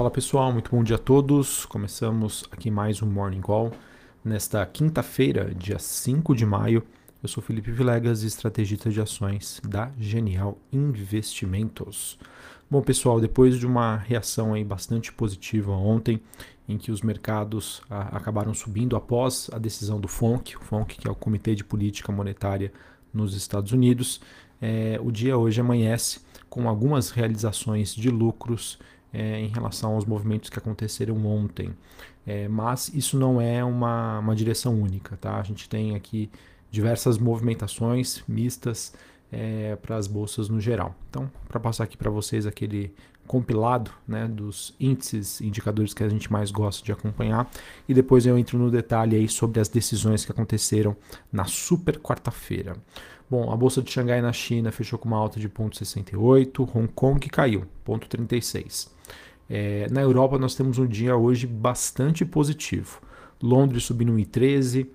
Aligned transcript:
Fala 0.00 0.10
pessoal, 0.10 0.50
muito 0.50 0.70
bom 0.70 0.82
dia 0.82 0.96
a 0.96 0.98
todos. 0.98 1.66
Começamos 1.66 2.48
aqui 2.50 2.70
mais 2.70 3.02
um 3.02 3.06
Morning 3.06 3.42
Call 3.42 3.70
nesta 4.24 4.64
quinta-feira, 4.64 5.54
dia 5.54 5.78
5 5.78 6.34
de 6.34 6.46
maio. 6.46 6.82
Eu 7.22 7.28
sou 7.28 7.42
Felipe 7.42 7.70
Vilegas, 7.70 8.22
estrategista 8.22 8.88
de 8.88 8.98
ações 8.98 9.60
da 9.62 9.92
Genial 9.98 10.56
Investimentos. 10.72 12.18
Bom, 12.70 12.80
pessoal, 12.80 13.20
depois 13.20 13.58
de 13.58 13.66
uma 13.66 13.96
reação 13.96 14.54
aí 14.54 14.64
bastante 14.64 15.12
positiva 15.12 15.72
ontem, 15.72 16.18
em 16.66 16.78
que 16.78 16.90
os 16.90 17.02
mercados 17.02 17.82
ah, 17.90 18.16
acabaram 18.16 18.54
subindo 18.54 18.96
após 18.96 19.50
a 19.52 19.58
decisão 19.58 20.00
do 20.00 20.08
FONC, 20.08 20.56
o 20.56 20.60
FONC 20.60 20.96
que 20.96 21.08
é 21.08 21.10
o 21.10 21.14
Comitê 21.14 21.54
de 21.54 21.62
Política 21.62 22.10
Monetária 22.10 22.72
nos 23.12 23.34
Estados 23.34 23.70
Unidos, 23.70 24.18
é, 24.62 24.98
o 25.02 25.12
dia 25.12 25.36
hoje 25.36 25.60
amanhece 25.60 26.20
com 26.48 26.70
algumas 26.70 27.10
realizações 27.10 27.94
de 27.94 28.08
lucros 28.08 28.78
é, 29.12 29.40
em 29.40 29.48
relação 29.48 29.94
aos 29.94 30.04
movimentos 30.04 30.50
que 30.50 30.58
aconteceram 30.58 31.24
ontem. 31.26 31.74
É, 32.26 32.48
mas 32.48 32.88
isso 32.94 33.18
não 33.18 33.40
é 33.40 33.64
uma, 33.64 34.18
uma 34.18 34.36
direção 34.36 34.80
única, 34.80 35.16
tá? 35.16 35.38
A 35.38 35.42
gente 35.42 35.68
tem 35.68 35.94
aqui 35.94 36.30
diversas 36.70 37.18
movimentações 37.18 38.22
mistas 38.28 38.94
é, 39.32 39.76
para 39.76 39.96
as 39.96 40.06
bolsas 40.06 40.48
no 40.48 40.60
geral. 40.60 40.94
Então, 41.08 41.30
para 41.48 41.58
passar 41.58 41.84
aqui 41.84 41.96
para 41.96 42.10
vocês 42.10 42.46
aquele 42.46 42.94
compilado 43.26 43.90
né, 44.06 44.26
dos 44.26 44.74
índices, 44.80 45.40
indicadores 45.40 45.94
que 45.94 46.02
a 46.02 46.08
gente 46.08 46.32
mais 46.32 46.50
gosta 46.50 46.84
de 46.84 46.90
acompanhar, 46.90 47.48
e 47.88 47.94
depois 47.94 48.26
eu 48.26 48.36
entro 48.36 48.58
no 48.58 48.70
detalhe 48.70 49.16
aí 49.16 49.28
sobre 49.28 49.60
as 49.60 49.68
decisões 49.68 50.24
que 50.24 50.32
aconteceram 50.32 50.96
na 51.32 51.44
super 51.44 51.98
quarta-feira. 51.98 52.76
Bom, 53.30 53.52
a 53.52 53.56
bolsa 53.56 53.80
de 53.80 53.90
Xangai 53.90 54.20
na 54.20 54.32
China 54.32 54.72
fechou 54.72 54.98
com 54.98 55.06
uma 55.06 55.16
alta 55.16 55.38
de 55.38 55.48
0,68, 55.48 56.68
Hong 56.74 56.88
Kong 56.88 57.28
caiu, 57.28 57.64
0,36. 57.86 58.88
É, 59.48 59.86
na 59.90 60.00
Europa 60.00 60.36
nós 60.38 60.56
temos 60.56 60.78
um 60.78 60.86
dia 60.86 61.16
hoje 61.16 61.46
bastante 61.46 62.24
positivo. 62.24 63.00
Londres 63.40 63.84
subindo 63.84 64.12
1,13, 64.12 64.88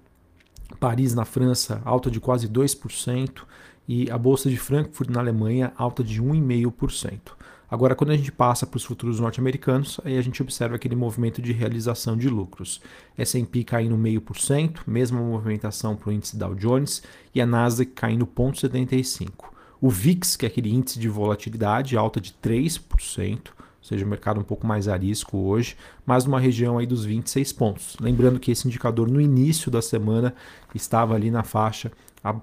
Paris 0.80 1.14
na 1.14 1.23
França 1.23 1.82
alta 1.86 2.12
de 2.12 2.20
quase 2.20 2.50
2%, 2.50 3.44
e 3.88 4.10
a 4.10 4.17
bolsa 4.17 4.50
de 4.50 4.58
Frankfurt 4.58 5.10
na 5.10 5.20
Alemanha 5.20 5.72
alta 5.78 6.04
de 6.04 6.22
1,5%. 6.22 7.20
Agora, 7.69 7.95
quando 7.95 8.11
a 8.11 8.17
gente 8.17 8.31
passa 8.31 8.66
para 8.66 8.77
os 8.77 8.83
futuros 8.83 9.19
norte-americanos, 9.19 9.99
aí 10.05 10.17
a 10.17 10.21
gente 10.21 10.41
observa 10.41 10.75
aquele 10.75 10.95
movimento 10.95 11.41
de 11.41 11.52
realização 11.52 12.16
de 12.16 12.30
lucros. 12.30 12.80
S&P 13.17 13.63
caindo 13.63 13.97
0,5%, 13.97 14.81
mesma 14.85 15.19
movimentação 15.19 15.95
para 15.95 16.09
o 16.09 16.13
índice 16.13 16.38
Dow 16.38 16.53
Jones, 16.53 17.02
e 17.33 17.41
a 17.41 17.45
Nasdaq 17.45 17.91
caindo 17.91 18.27
0,75%. 18.27 19.31
O 19.81 19.89
VIX, 19.89 20.36
que 20.36 20.45
é 20.45 20.47
aquele 20.47 20.73
índice 20.73 20.99
de 20.99 21.09
volatilidade, 21.09 21.97
alta 21.97 22.21
de 22.21 22.33
3%, 22.33 23.49
ou 23.86 23.88
seja, 23.88 24.05
o 24.05 24.09
mercado 24.09 24.39
um 24.39 24.43
pouco 24.43 24.66
mais 24.66 24.88
arisco 24.88 25.38
hoje, 25.38 25.75
mas 26.05 26.25
numa 26.25 26.39
região 26.39 26.77
aí 26.77 26.88
dos 26.88 27.05
26 27.05 27.53
pontos. 27.53 27.97
Lembrando 27.99 28.39
que 28.39 28.52
esse 28.52 28.67
indicador 28.67 29.08
no 29.08 29.21
início 29.21 29.69
da 29.69 29.81
semana 29.81 30.33
estava 30.73 31.13
ali 31.13 31.30
na 31.30 31.43
faixa 31.43 31.91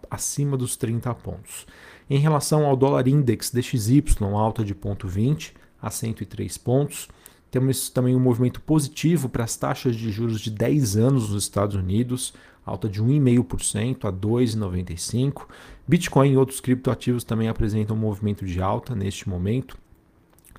acima 0.08 0.56
dos 0.56 0.76
30 0.76 1.12
pontos. 1.14 1.66
Em 2.08 2.18
relação 2.18 2.66
ao 2.66 2.76
dólar 2.76 3.08
index 3.08 3.50
DXY, 3.50 4.04
alta 4.34 4.64
de 4.64 4.74
0,20 4.74 5.52
a 5.80 5.90
103 5.90 6.58
pontos. 6.58 7.08
Temos 7.50 7.90
também 7.90 8.16
um 8.16 8.20
movimento 8.20 8.60
positivo 8.60 9.28
para 9.28 9.44
as 9.44 9.56
taxas 9.56 9.96
de 9.96 10.10
juros 10.10 10.40
de 10.40 10.50
10 10.50 10.96
anos 10.96 11.30
nos 11.30 11.42
Estados 11.42 11.76
Unidos, 11.76 12.32
alta 12.64 12.88
de 12.88 13.02
1,5% 13.02 14.06
a 14.06 14.12
2,95%. 14.12 15.42
Bitcoin 15.86 16.32
e 16.32 16.36
outros 16.36 16.60
criptoativos 16.60 17.24
também 17.24 17.48
apresentam 17.48 17.96
um 17.96 17.98
movimento 17.98 18.46
de 18.46 18.62
alta 18.62 18.94
neste 18.94 19.28
momento, 19.28 19.76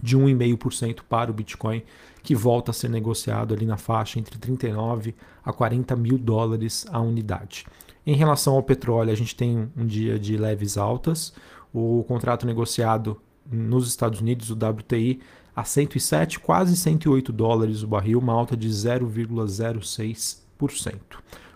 de 0.01 0.17
1,5% 0.17 1.01
para 1.07 1.31
o 1.31 1.33
Bitcoin, 1.33 1.81
que 2.23 2.33
volta 2.33 2.71
a 2.71 2.73
ser 2.73 2.89
negociado 2.89 3.53
ali 3.53 3.65
na 3.65 3.77
faixa 3.77 4.17
entre 4.17 4.39
39 4.39 5.13
a 5.43 5.51
40 5.51 5.93
mil 5.95 6.17
dólares 6.17 6.85
a 6.89 7.01
unidade. 7.01 7.65
Em 8.05 8.15
relação 8.15 8.55
ao 8.55 8.63
petróleo, 8.63 9.11
a 9.11 9.15
gente 9.15 9.35
tem 9.35 9.69
um 9.77 9.85
dia 9.85 10.17
de 10.17 10.37
leves 10.37 10.77
altas. 10.77 11.33
O 11.73 12.03
contrato 12.07 12.45
negociado 12.45 13.19
nos 13.51 13.85
Estados 13.87 14.21
Unidos, 14.21 14.49
o 14.49 14.53
WTI, 14.53 15.19
a 15.55 15.63
107, 15.63 16.39
quase 16.39 16.75
108 16.75 17.31
dólares 17.31 17.83
o 17.83 17.87
barril, 17.87 18.17
uma 18.19 18.33
alta 18.33 18.57
de 18.57 18.69
0,06%. 18.69 20.99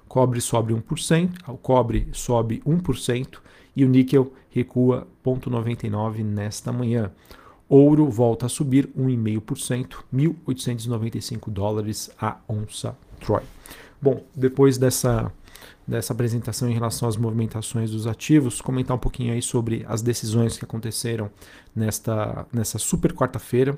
Cobre 0.07 0.39
sobe 0.39 0.73
1%, 0.73 1.31
o 1.47 1.57
cobre 1.57 2.07
sobe 2.11 2.61
1% 2.65 3.39
e 3.75 3.83
o 3.83 3.89
níquel 3.89 4.31
recua 4.49 5.07
0,99 5.23 6.23
nesta 6.23 6.71
manhã. 6.71 7.11
Ouro 7.69 8.09
volta 8.09 8.45
a 8.45 8.49
subir 8.49 8.87
1,5%, 8.97 10.03
1.895 10.13 11.49
dólares 11.49 12.09
a 12.19 12.37
onça 12.47 12.97
Troy. 13.19 13.43
Bom, 14.01 14.23
depois 14.35 14.77
dessa 14.77 15.31
dessa 15.87 16.11
apresentação 16.11 16.69
em 16.69 16.73
relação 16.73 17.07
às 17.07 17.15
movimentações 17.15 17.91
dos 17.91 18.05
ativos, 18.07 18.59
comentar 18.59 18.95
um 18.95 18.99
pouquinho 18.99 19.33
aí 19.33 19.41
sobre 19.41 19.85
as 19.87 20.01
decisões 20.01 20.57
que 20.57 20.65
aconteceram 20.65 21.31
nesta, 21.73 22.45
nessa 22.51 22.77
super 22.77 23.13
quarta-feira, 23.13 23.77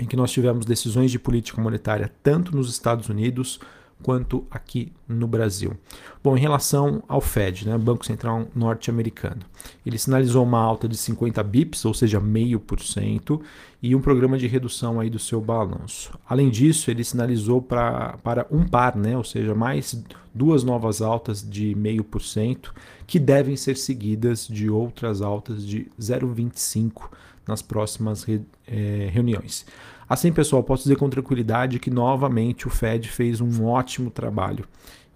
em 0.00 0.06
que 0.06 0.16
nós 0.16 0.32
tivemos 0.32 0.64
decisões 0.64 1.10
de 1.10 1.18
política 1.18 1.60
monetária 1.60 2.10
tanto 2.22 2.56
nos 2.56 2.70
Estados 2.70 3.10
Unidos 3.10 3.60
quanto 4.02 4.46
aqui 4.50 4.92
no 5.08 5.26
Brasil. 5.26 5.76
Bom, 6.22 6.36
em 6.36 6.40
relação 6.40 7.02
ao 7.08 7.20
Fed, 7.20 7.66
né, 7.66 7.76
Banco 7.76 8.04
Central 8.04 8.46
Norte-Americano, 8.54 9.42
ele 9.84 9.98
sinalizou 9.98 10.44
uma 10.44 10.60
alta 10.60 10.88
de 10.88 10.96
50 10.96 11.42
bips, 11.42 11.84
ou 11.84 11.94
seja, 11.94 12.20
meio 12.20 12.60
por 12.60 12.80
cento, 12.80 13.40
e 13.82 13.94
um 13.94 14.00
programa 14.00 14.38
de 14.38 14.46
redução 14.46 15.00
aí 15.00 15.08
do 15.08 15.18
seu 15.18 15.40
balanço. 15.40 16.12
Além 16.28 16.50
disso, 16.50 16.90
ele 16.90 17.02
sinalizou 17.02 17.62
pra, 17.62 18.18
para 18.22 18.46
um 18.50 18.66
par, 18.66 18.96
né, 18.96 19.16
ou 19.16 19.24
seja, 19.24 19.54
mais 19.54 20.02
duas 20.34 20.62
novas 20.62 21.02
altas 21.02 21.48
de 21.48 21.74
meio 21.74 22.04
por 22.04 22.22
cento, 22.22 22.74
que 23.06 23.18
devem 23.18 23.56
ser 23.56 23.76
seguidas 23.76 24.46
de 24.46 24.70
outras 24.70 25.20
altas 25.22 25.66
de 25.66 25.90
0,25 26.00 27.10
nas 27.46 27.62
próximas 27.62 28.22
re, 28.22 28.40
é, 28.66 29.08
reuniões. 29.10 29.66
Assim, 30.10 30.32
pessoal, 30.32 30.60
posso 30.60 30.82
dizer 30.82 30.96
com 30.96 31.08
tranquilidade 31.08 31.78
que 31.78 31.88
novamente 31.88 32.66
o 32.66 32.70
Fed 32.70 33.08
fez 33.08 33.40
um 33.40 33.64
ótimo 33.64 34.10
trabalho. 34.10 34.64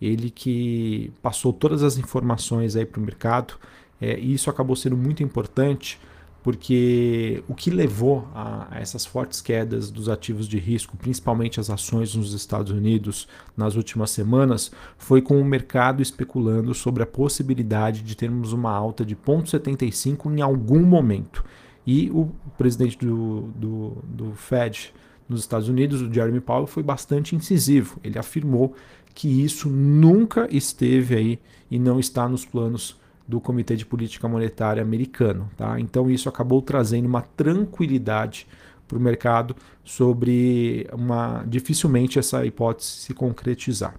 Ele 0.00 0.30
que 0.30 1.10
passou 1.20 1.52
todas 1.52 1.82
as 1.82 1.98
informações 1.98 2.76
aí 2.76 2.86
para 2.86 3.00
o 3.00 3.02
mercado, 3.02 3.54
é, 4.00 4.16
e 4.16 4.32
isso 4.32 4.48
acabou 4.48 4.76
sendo 4.76 4.96
muito 4.96 5.20
importante 5.20 5.98
porque 6.44 7.42
o 7.48 7.56
que 7.56 7.70
levou 7.70 8.28
a, 8.36 8.68
essas 8.70 9.04
fortes 9.04 9.40
quedas 9.40 9.90
dos 9.90 10.08
ativos 10.08 10.46
de 10.46 10.60
risco, 10.60 10.96
principalmente 10.96 11.58
as 11.58 11.70
ações 11.70 12.14
nos 12.14 12.32
Estados 12.32 12.70
Unidos 12.70 13.26
nas 13.56 13.74
últimas 13.74 14.12
semanas, 14.12 14.70
foi 14.96 15.20
com 15.20 15.40
o 15.40 15.44
mercado 15.44 16.02
especulando 16.02 16.72
sobre 16.72 17.02
a 17.02 17.06
possibilidade 17.06 18.00
de 18.02 18.14
termos 18.14 18.52
uma 18.52 18.70
alta 18.70 19.04
de 19.04 19.16
0,75 19.16 20.32
em 20.38 20.40
algum 20.40 20.84
momento. 20.84 21.42
E 21.86 22.10
o 22.10 22.30
presidente 22.56 22.98
do, 22.98 23.48
do, 23.54 23.96
do 24.04 24.32
Fed 24.32 24.92
nos 25.28 25.40
Estados 25.40 25.68
Unidos, 25.68 26.02
o 26.02 26.12
Jeremy 26.12 26.40
Powell, 26.40 26.66
foi 26.66 26.82
bastante 26.82 27.34
incisivo. 27.34 27.98
Ele 28.02 28.18
afirmou 28.18 28.74
que 29.14 29.44
isso 29.44 29.68
nunca 29.68 30.48
esteve 30.50 31.14
aí 31.14 31.38
e 31.70 31.78
não 31.78 32.00
está 32.00 32.28
nos 32.28 32.44
planos 32.44 32.98
do 33.26 33.40
Comitê 33.40 33.76
de 33.76 33.86
Política 33.86 34.28
Monetária 34.28 34.82
americano. 34.82 35.48
Tá? 35.56 35.78
Então 35.80 36.10
isso 36.10 36.28
acabou 36.28 36.60
trazendo 36.60 37.06
uma 37.06 37.22
tranquilidade 37.22 38.46
para 38.86 38.98
o 38.98 39.00
mercado 39.00 39.56
sobre 39.82 40.86
uma 40.92 41.42
dificilmente 41.46 42.18
essa 42.18 42.44
hipótese 42.44 42.88
se 42.88 43.14
concretizar. 43.14 43.94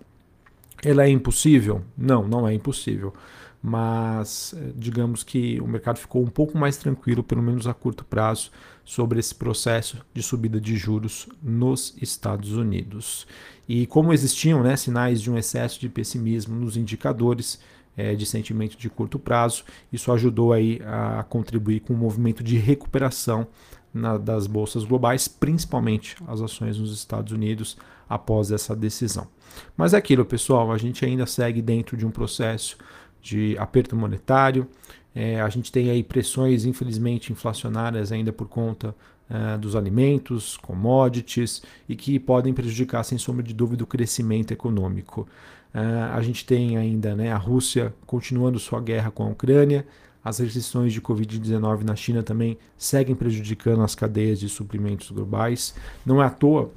Ela 0.84 1.06
é 1.06 1.09
impossível? 1.09 1.81
Não, 1.97 2.28
não 2.28 2.47
é 2.47 2.53
impossível 2.53 3.13
mas 3.68 4.53
eh, 4.56 4.74
digamos 4.75 5.24
que 5.24 5.59
o 5.59 5.66
mercado 5.66 5.97
ficou 5.97 6.22
um 6.22 6.28
pouco 6.28 6.56
mais 6.56 6.78
tranquilo, 6.78 7.24
pelo 7.24 7.41
menos 7.41 7.66
a 7.66 7.74
curto 7.74 8.06
prazo, 8.06 8.52
sobre 8.84 9.19
esse 9.19 9.34
processo 9.34 10.06
de 10.14 10.22
subida 10.22 10.62
de 10.62 10.78
juros 10.78 11.28
nos 11.41 11.97
Estados 12.00 12.52
Unidos. 12.52 13.26
E 13.67 13.88
como 13.88 14.14
existiam 14.14 14.61
né, 14.61 14.76
sinais 14.76 15.20
de 15.20 15.32
um 15.32 15.38
excesso 15.38 15.79
de 15.79 15.90
pessimismo 15.90 16.55
nos 16.55 16.78
indicadores 16.78 17.59
é, 17.97 18.14
de 18.14 18.28
sentimento 18.28 18.78
de 18.78 18.88
curto 18.88 19.17
prazo, 19.17 19.64
isso 19.91 20.11
ajudou 20.11 20.53
aí 20.53 20.79
a 20.85 21.23
contribuir 21.23 21.79
com 21.79 21.94
o 21.94 21.96
um 21.96 22.00
movimento 22.00 22.44
de 22.44 22.58
recuperação 22.58 23.47
na, 23.91 24.16
das 24.16 24.46
bolsas 24.46 24.84
globais, 24.84 25.28
principalmente 25.28 26.16
as 26.28 26.40
ações 26.40 26.78
nos 26.78 26.94
Estados 26.94 27.32
Unidos 27.32 27.78
após 28.09 28.52
essa 28.52 28.75
decisão. 28.75 29.28
Mas 29.75 29.93
é 29.93 29.97
aquilo, 29.97 30.25
pessoal, 30.25 30.72
a 30.72 30.78
gente 30.78 31.05
ainda 31.05 31.25
segue 31.25 31.61
dentro 31.61 31.96
de 31.96 32.05
um 32.05 32.11
processo 32.11 32.78
de 33.22 33.57
aperto 33.57 33.96
monetário. 33.96 34.67
É, 35.13 35.40
a 35.40 35.49
gente 35.49 35.72
tem 35.72 35.90
aí 35.90 36.03
pressões, 36.03 36.66
infelizmente, 36.66 37.31
inflacionárias 37.31 38.11
ainda 38.11 38.34
por 38.34 38.47
conta 38.47 38.93
é, 39.29 39.57
dos 39.57 39.75
alimentos, 39.75 40.57
commodities 40.57 41.63
e 41.87 41.96
que 41.96 42.19
podem 42.19 42.53
prejudicar, 42.53 43.03
sem 43.03 43.17
sombra 43.17 43.41
de 43.41 43.53
dúvida, 43.53 43.84
o 43.84 43.87
crescimento 43.87 44.52
econômico. 44.52 45.28
É, 45.73 45.79
a 46.13 46.22
gente 46.22 46.46
tem 46.46 46.78
ainda 46.78 47.16
né, 47.16 47.31
a 47.31 47.37
Rússia 47.37 47.93
continuando 48.05 48.59
sua 48.59 48.79
guerra 48.79 49.11
com 49.11 49.23
a 49.23 49.29
Ucrânia, 49.29 49.85
As 50.23 50.40
restrições 50.40 50.91
de 50.91 51.02
Covid-19 51.02 51.84
na 51.84 51.96
China 51.96 52.23
também 52.23 52.57
seguem 52.78 53.16
prejudicando 53.16 53.84
as 53.84 53.93
cadeias 53.93 54.40
de 54.40 54.49
suprimentos 54.49 55.11
globais. 55.11 55.75
Não 56.05 56.22
é 56.22 56.25
à 56.25 56.29
toa 56.29 56.72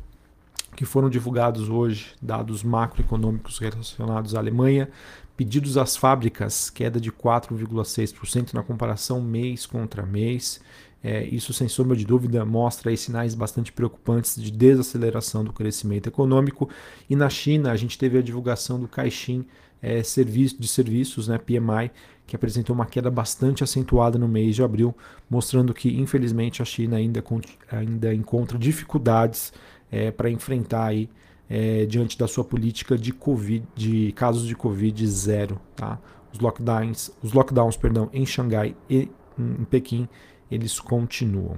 que 0.78 0.84
foram 0.84 1.10
divulgados 1.10 1.68
hoje 1.68 2.14
dados 2.22 2.62
macroeconômicos 2.62 3.58
relacionados 3.58 4.36
à 4.36 4.38
Alemanha, 4.38 4.88
pedidos 5.36 5.76
às 5.76 5.96
fábricas, 5.96 6.70
queda 6.70 7.00
de 7.00 7.10
4,6% 7.10 8.54
na 8.54 8.62
comparação 8.62 9.20
mês 9.20 9.66
contra 9.66 10.06
mês. 10.06 10.60
É, 11.02 11.24
isso, 11.24 11.52
sem 11.52 11.66
sombra 11.66 11.96
de 11.96 12.04
dúvida, 12.04 12.44
mostra 12.44 12.96
sinais 12.96 13.34
bastante 13.34 13.72
preocupantes 13.72 14.40
de 14.40 14.52
desaceleração 14.52 15.42
do 15.42 15.52
crescimento 15.52 16.06
econômico. 16.06 16.70
E 17.10 17.16
na 17.16 17.28
China, 17.28 17.72
a 17.72 17.76
gente 17.76 17.98
teve 17.98 18.16
a 18.16 18.22
divulgação 18.22 18.78
do 18.78 18.86
Caixin 18.86 19.44
é, 19.82 20.04
serviço, 20.04 20.60
de 20.60 20.68
serviços, 20.68 21.26
né, 21.26 21.38
PMI, 21.38 21.90
que 22.24 22.36
apresentou 22.36 22.72
uma 22.72 22.86
queda 22.86 23.10
bastante 23.10 23.64
acentuada 23.64 24.16
no 24.16 24.28
mês 24.28 24.54
de 24.54 24.62
abril, 24.62 24.94
mostrando 25.28 25.74
que, 25.74 25.98
infelizmente, 25.98 26.62
a 26.62 26.64
China 26.64 26.98
ainda, 26.98 27.24
ainda 27.72 28.14
encontra 28.14 28.56
dificuldades 28.56 29.52
é, 29.90 30.10
para 30.10 30.30
enfrentar 30.30 30.86
aí 30.86 31.08
é, 31.48 31.86
diante 31.86 32.18
da 32.18 32.28
sua 32.28 32.44
política 32.44 32.96
de 32.96 33.12
COVID, 33.12 33.64
de 33.74 34.12
casos 34.12 34.46
de 34.46 34.54
Covid 34.54 35.06
zero, 35.06 35.60
tá? 35.74 35.98
Os 36.32 36.38
lockdowns, 36.38 37.10
os 37.22 37.32
lockdowns, 37.32 37.76
perdão, 37.76 38.10
em 38.12 38.26
Xangai 38.26 38.76
e 38.88 39.10
em 39.38 39.64
Pequim, 39.64 40.08
eles 40.50 40.78
continuam. 40.78 41.56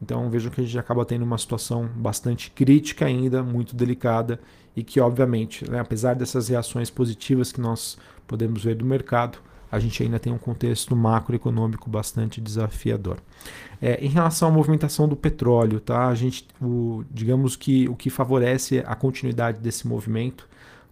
Então 0.00 0.28
vejam 0.30 0.50
que 0.50 0.60
a 0.60 0.64
gente 0.64 0.78
acaba 0.78 1.04
tendo 1.04 1.24
uma 1.24 1.38
situação 1.38 1.88
bastante 1.96 2.50
crítica 2.50 3.06
ainda, 3.06 3.42
muito 3.42 3.74
delicada 3.74 4.40
e 4.76 4.82
que 4.82 5.00
obviamente, 5.00 5.68
né, 5.68 5.80
apesar 5.80 6.14
dessas 6.14 6.48
reações 6.48 6.90
positivas 6.90 7.50
que 7.50 7.60
nós 7.60 7.96
podemos 8.26 8.62
ver 8.64 8.74
do 8.74 8.84
mercado, 8.84 9.38
a 9.74 9.78
gente 9.80 10.00
ainda 10.02 10.20
tem 10.20 10.32
um 10.32 10.38
contexto 10.38 10.94
macroeconômico 10.94 11.90
bastante 11.90 12.40
desafiador. 12.40 13.18
É, 13.82 14.04
em 14.04 14.08
relação 14.08 14.48
à 14.48 14.52
movimentação 14.52 15.08
do 15.08 15.16
petróleo, 15.16 15.80
tá? 15.80 16.06
A 16.06 16.14
gente, 16.14 16.46
o, 16.62 17.04
digamos 17.10 17.56
que 17.56 17.88
o 17.88 17.96
que 17.96 18.08
favorece 18.08 18.84
a 18.86 18.94
continuidade 18.94 19.58
desse 19.58 19.88
movimento, 19.88 20.48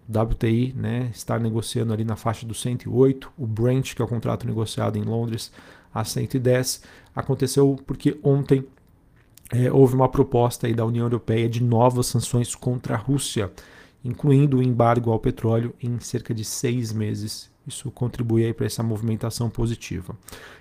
WTI, 0.09 0.75
né, 0.77 1.11
estar 1.15 1.39
negociando 1.39 1.93
ali 1.93 2.05
na 2.05 2.17
faixa 2.17 2.45
do 2.45 2.55
108, 2.55 3.33
o 3.39 3.47
Brent, 3.47 3.95
que 3.95 4.03
é 4.03 4.05
o 4.05 4.09
contrato 4.09 4.47
negociado 4.49 4.99
em 4.99 5.03
Londres, 5.03 5.53
a 5.95 6.05
110, 6.05 6.83
aconteceu 7.15 7.79
porque 7.87 8.19
ontem 8.21 8.67
é, 9.53 9.71
houve 9.71 9.95
uma 9.95 10.09
proposta 10.09 10.67
aí 10.67 10.75
da 10.75 10.85
União 10.85 11.05
Europeia 11.05 11.49
de 11.49 11.63
novas 11.63 12.07
sanções 12.07 12.53
contra 12.57 12.95
a 12.95 12.99
Rússia, 12.99 13.53
incluindo 14.05 14.59
o 14.59 14.63
embargo 14.63 15.13
ao 15.13 15.21
petróleo 15.21 15.73
em 15.81 16.01
cerca 16.01 16.35
de 16.35 16.45
seis 16.45 16.93
meses 16.93 17.52
isso 17.67 17.91
contribui 17.91 18.53
para 18.53 18.67
essa 18.67 18.83
movimentação 18.83 19.49
positiva. 19.49 20.17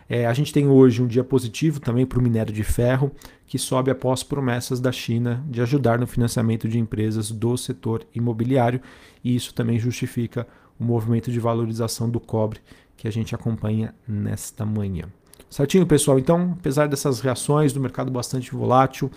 É, 0.07 0.25
a 0.25 0.33
gente 0.33 0.53
tem 0.53 0.67
hoje 0.67 1.01
um 1.01 1.07
dia 1.07 1.23
positivo 1.23 1.79
também 1.79 2.05
para 2.05 2.19
o 2.19 2.21
minério 2.21 2.53
de 2.53 2.63
ferro, 2.63 3.11
que 3.45 3.57
sobe 3.57 3.91
após 3.91 4.23
promessas 4.23 4.79
da 4.79 4.91
China 4.91 5.43
de 5.47 5.61
ajudar 5.61 5.99
no 5.99 6.07
financiamento 6.07 6.67
de 6.67 6.79
empresas 6.79 7.31
do 7.31 7.57
setor 7.57 8.05
imobiliário, 8.13 8.81
e 9.23 9.35
isso 9.35 9.53
também 9.53 9.79
justifica 9.79 10.47
o 10.79 10.83
movimento 10.83 11.31
de 11.31 11.39
valorização 11.39 12.09
do 12.09 12.19
cobre 12.19 12.59
que 12.95 13.07
a 13.07 13.11
gente 13.11 13.33
acompanha 13.33 13.95
nesta 14.07 14.65
manhã. 14.65 15.05
Certinho, 15.49 15.85
pessoal? 15.85 16.17
Então, 16.17 16.55
apesar 16.57 16.87
dessas 16.87 17.19
reações 17.19 17.73
do 17.73 17.79
mercado 17.79 18.11
bastante 18.11 18.51
volátil, 18.51 19.11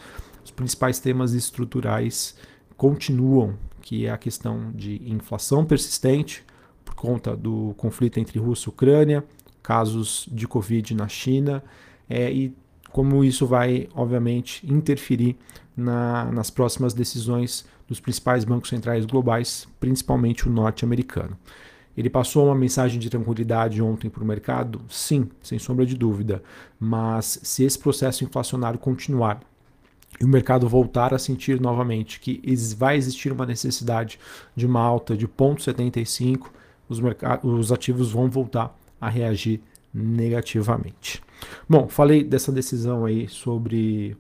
os 0.45 0.51
principais 0.51 0.99
temas 0.99 1.33
estruturais 1.33 2.37
continuam, 2.77 3.55
que 3.81 4.07
é 4.07 4.11
a 4.11 4.19
questão 4.19 4.73
de 4.75 5.01
inflação 5.09 5.65
persistente, 5.65 6.45
conta 7.05 7.37
do 7.37 7.75
conflito 7.77 8.19
entre 8.19 8.39
Rússia 8.39 8.69
e 8.69 8.71
Ucrânia, 8.71 9.25
casos 9.63 10.27
de 10.33 10.49
Covid 10.49 10.95
na 10.95 11.07
China, 11.07 11.63
é, 12.09 12.33
e 12.33 12.55
como 12.91 13.23
isso 13.23 13.47
vai, 13.47 13.89
obviamente, 13.95 14.65
interferir 14.67 15.37
na, 15.77 16.31
nas 16.33 16.49
próximas 16.49 16.95
decisões 16.95 17.67
dos 17.87 18.01
principais 18.01 18.45
bancos 18.45 18.71
centrais 18.71 19.05
globais, 19.05 19.69
principalmente 19.79 20.49
o 20.49 20.51
norte-americano. 20.51 21.37
Ele 21.97 22.09
passou 22.09 22.47
uma 22.47 22.55
mensagem 22.55 22.99
de 22.99 23.11
tranquilidade 23.11 23.83
ontem 23.83 24.09
para 24.09 24.23
o 24.23 24.27
mercado? 24.27 24.81
Sim, 24.89 25.29
sem 25.43 25.59
sombra 25.59 25.85
de 25.85 25.95
dúvida. 25.95 26.43
Mas 26.79 27.39
se 27.43 27.65
esse 27.65 27.79
processo 27.79 28.25
inflacionário 28.25 28.79
continuar 28.79 29.41
e 30.21 30.25
o 30.25 30.29
mercado 30.29 30.69
voltar 30.69 31.13
a 31.13 31.19
sentir 31.19 31.61
novamente 31.61 32.19
que 32.21 32.41
vai 32.77 32.97
existir 32.97 33.33
uma 33.33 33.47
necessidade 33.47 34.19
de 34.57 34.67
uma 34.67 34.81
alta 34.81 35.17
de 35.17 35.27
0,75, 35.27 36.47
os, 36.89 37.01
os 37.43 37.73
ativos 37.73 38.11
vão 38.11 38.29
voltar 38.29 38.77
a 39.01 39.09
reagir 39.09 39.61
negativamente. 39.93 41.23
Bom, 41.69 41.89
falei 41.89 42.25
dessa 42.25 42.51
decisão 42.51 43.05
aí 43.05 43.29
sobre 43.29 44.17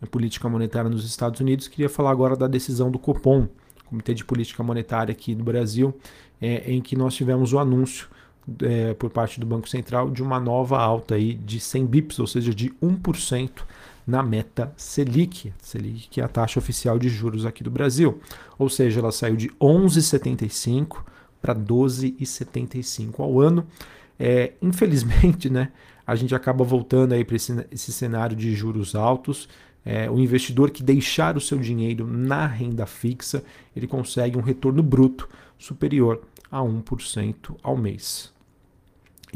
a 0.00 0.06
política 0.06 0.48
monetária 0.48 0.90
nos 0.90 1.04
Estados 1.04 1.40
Unidos, 1.40 1.68
queria 1.68 1.88
falar 1.88 2.10
agora 2.10 2.36
da 2.36 2.46
decisão 2.46 2.90
do 2.90 2.98
Copom, 2.98 3.48
Comitê 3.86 4.14
de 4.14 4.24
Política 4.24 4.62
Monetária 4.62 5.12
aqui 5.12 5.34
do 5.34 5.44
Brasil, 5.44 5.94
é, 6.40 6.70
em 6.70 6.80
que 6.80 6.96
nós 6.96 7.14
tivemos 7.14 7.52
o 7.52 7.58
anúncio 7.58 8.08
é, 8.62 8.94
por 8.94 9.10
parte 9.10 9.40
do 9.40 9.46
Banco 9.46 9.68
Central 9.68 10.10
de 10.10 10.22
uma 10.22 10.38
nova 10.38 10.78
alta 10.78 11.14
aí 11.14 11.34
de 11.34 11.58
100 11.58 11.86
bips, 11.86 12.18
ou 12.18 12.26
seja, 12.26 12.54
de 12.54 12.70
1% 12.82 13.50
na 14.06 14.22
meta 14.22 14.72
Selic, 14.76 15.52
Selic 15.60 16.08
que 16.08 16.20
é 16.20 16.24
a 16.24 16.28
taxa 16.28 16.60
oficial 16.60 16.98
de 16.98 17.08
juros 17.08 17.44
aqui 17.44 17.64
do 17.64 17.70
Brasil. 17.70 18.20
Ou 18.58 18.68
seja, 18.68 19.00
ela 19.00 19.10
saiu 19.10 19.36
de 19.36 19.48
11,75 19.60 20.98
para 21.40 21.54
12,75 21.54 23.20
ao 23.20 23.40
ano. 23.40 23.66
É, 24.18 24.52
infelizmente, 24.62 25.48
né, 25.50 25.70
a 26.06 26.14
gente 26.14 26.34
acaba 26.34 26.64
voltando 26.64 27.12
aí 27.12 27.24
para 27.24 27.36
esse, 27.36 27.66
esse, 27.70 27.92
cenário 27.92 28.36
de 28.36 28.54
juros 28.54 28.94
altos. 28.94 29.48
É, 29.84 30.10
o 30.10 30.18
investidor 30.18 30.70
que 30.70 30.82
deixar 30.82 31.36
o 31.36 31.40
seu 31.40 31.58
dinheiro 31.58 32.06
na 32.06 32.46
renda 32.46 32.86
fixa, 32.86 33.44
ele 33.74 33.86
consegue 33.86 34.36
um 34.36 34.42
retorno 34.42 34.82
bruto 34.82 35.28
superior 35.58 36.22
a 36.50 36.60
1% 36.60 37.56
ao 37.62 37.76
mês. 37.76 38.35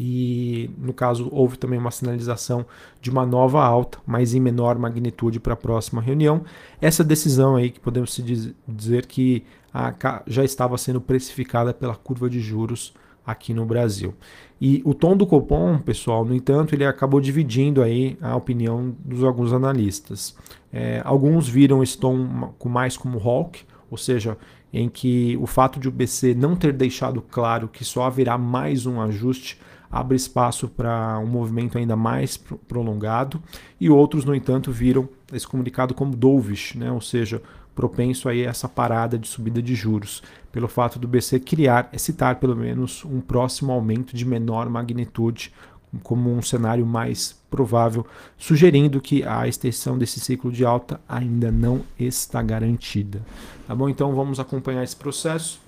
E 0.02 0.70
no 0.78 0.94
caso 0.94 1.28
houve 1.30 1.58
também 1.58 1.78
uma 1.78 1.90
sinalização 1.90 2.64
de 3.02 3.10
uma 3.10 3.26
nova 3.26 3.62
alta, 3.62 3.98
mas 4.06 4.32
em 4.32 4.40
menor 4.40 4.78
magnitude 4.78 5.38
para 5.38 5.52
a 5.52 5.56
próxima 5.56 6.00
reunião. 6.00 6.42
Essa 6.80 7.04
decisão 7.04 7.54
aí 7.54 7.68
que 7.68 7.78
podemos 7.78 8.18
dizer 8.66 9.04
que 9.04 9.44
já 10.26 10.42
estava 10.42 10.78
sendo 10.78 11.02
precificada 11.02 11.74
pela 11.74 11.94
curva 11.94 12.30
de 12.30 12.40
juros 12.40 12.94
aqui 13.26 13.52
no 13.52 13.66
Brasil. 13.66 14.14
E 14.58 14.80
o 14.86 14.94
tom 14.94 15.14
do 15.14 15.26
Copom, 15.26 15.78
pessoal, 15.78 16.24
no 16.24 16.34
entanto, 16.34 16.74
ele 16.74 16.86
acabou 16.86 17.20
dividindo 17.20 17.82
aí 17.82 18.16
a 18.22 18.34
opinião 18.34 18.96
dos 19.04 19.22
alguns 19.22 19.52
analistas. 19.52 20.34
É, 20.72 21.02
alguns 21.04 21.46
viram 21.46 21.82
esse 21.82 21.98
tom 21.98 22.54
mais 22.64 22.96
como 22.96 23.18
hawk, 23.18 23.64
ou 23.90 23.98
seja, 23.98 24.38
em 24.72 24.88
que 24.88 25.36
o 25.42 25.46
fato 25.46 25.78
de 25.78 25.88
o 25.88 25.92
BC 25.92 26.34
não 26.34 26.56
ter 26.56 26.72
deixado 26.72 27.20
claro 27.20 27.68
que 27.68 27.84
só 27.84 28.04
haverá 28.04 28.38
mais 28.38 28.86
um 28.86 28.98
ajuste 28.98 29.60
abre 29.90 30.16
espaço 30.16 30.68
para 30.68 31.18
um 31.18 31.26
movimento 31.26 31.76
ainda 31.76 31.96
mais 31.96 32.36
prolongado, 32.36 33.42
e 33.80 33.90
outros, 33.90 34.24
no 34.24 34.34
entanto, 34.34 34.70
viram 34.70 35.08
esse 35.32 35.46
comunicado 35.46 35.94
como 35.94 36.14
dovish, 36.14 36.74
né? 36.74 36.92
ou 36.92 37.00
seja, 37.00 37.42
propenso 37.74 38.28
a 38.28 38.36
essa 38.36 38.68
parada 38.68 39.18
de 39.18 39.26
subida 39.26 39.62
de 39.62 39.74
juros, 39.74 40.22
pelo 40.52 40.68
fato 40.68 40.98
do 40.98 41.08
BC 41.08 41.40
criar, 41.40 41.90
citar 41.96 42.36
pelo 42.36 42.56
menos 42.56 43.04
um 43.04 43.20
próximo 43.20 43.72
aumento 43.72 44.14
de 44.14 44.24
menor 44.24 44.68
magnitude 44.68 45.52
como 46.02 46.32
um 46.32 46.40
cenário 46.40 46.86
mais 46.86 47.40
provável, 47.50 48.06
sugerindo 48.38 49.00
que 49.00 49.24
a 49.24 49.48
extensão 49.48 49.98
desse 49.98 50.20
ciclo 50.20 50.52
de 50.52 50.64
alta 50.64 51.00
ainda 51.08 51.50
não 51.50 51.82
está 51.98 52.40
garantida. 52.42 53.22
Tá 53.66 53.74
bom? 53.74 53.88
Então 53.88 54.14
vamos 54.14 54.38
acompanhar 54.38 54.84
esse 54.84 54.94
processo. 54.94 55.60